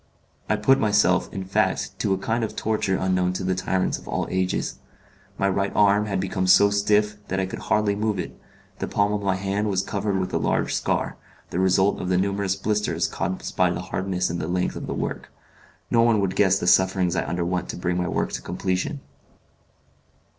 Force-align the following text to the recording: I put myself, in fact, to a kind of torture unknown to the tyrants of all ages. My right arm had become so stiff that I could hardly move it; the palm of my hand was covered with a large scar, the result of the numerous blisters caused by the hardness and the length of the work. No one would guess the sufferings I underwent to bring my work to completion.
I 0.49 0.55
put 0.55 0.79
myself, 0.79 1.31
in 1.31 1.43
fact, 1.43 1.99
to 1.99 2.11
a 2.11 2.17
kind 2.17 2.43
of 2.43 2.55
torture 2.55 2.97
unknown 2.97 3.33
to 3.33 3.43
the 3.43 3.53
tyrants 3.53 3.99
of 3.99 4.07
all 4.07 4.27
ages. 4.31 4.79
My 5.37 5.47
right 5.47 5.71
arm 5.75 6.07
had 6.07 6.19
become 6.19 6.47
so 6.47 6.71
stiff 6.71 7.17
that 7.27 7.39
I 7.39 7.45
could 7.45 7.59
hardly 7.59 7.93
move 7.93 8.17
it; 8.17 8.35
the 8.79 8.87
palm 8.87 9.13
of 9.13 9.21
my 9.21 9.35
hand 9.35 9.69
was 9.69 9.83
covered 9.83 10.19
with 10.19 10.33
a 10.33 10.39
large 10.39 10.73
scar, 10.73 11.17
the 11.51 11.59
result 11.59 12.01
of 12.01 12.09
the 12.09 12.17
numerous 12.17 12.55
blisters 12.55 13.07
caused 13.07 13.55
by 13.55 13.69
the 13.69 13.79
hardness 13.79 14.31
and 14.31 14.41
the 14.41 14.47
length 14.47 14.75
of 14.75 14.87
the 14.87 14.95
work. 14.95 15.29
No 15.91 16.01
one 16.01 16.19
would 16.19 16.35
guess 16.35 16.57
the 16.57 16.65
sufferings 16.65 17.15
I 17.15 17.21
underwent 17.21 17.69
to 17.69 17.77
bring 17.77 17.97
my 17.97 18.07
work 18.07 18.31
to 18.31 18.41
completion. 18.41 19.01